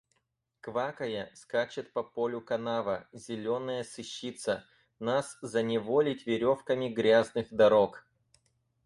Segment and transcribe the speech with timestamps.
[0.61, 4.65] Квакая, скачет по полю канава, зеленая сыщица,
[4.97, 8.03] нас заневолить веревками грязных дорог.